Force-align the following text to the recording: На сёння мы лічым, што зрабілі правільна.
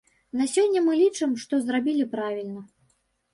На 0.39 0.45
сёння 0.53 0.81
мы 0.85 0.95
лічым, 1.01 1.35
што 1.43 1.61
зрабілі 1.67 2.09
правільна. 2.15 2.65